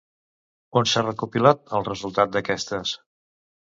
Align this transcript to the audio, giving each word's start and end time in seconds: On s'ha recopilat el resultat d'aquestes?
On 0.79 0.87
s'ha 0.93 1.03
recopilat 1.03 1.61
el 1.81 1.87
resultat 1.91 2.33
d'aquestes? 2.37 2.95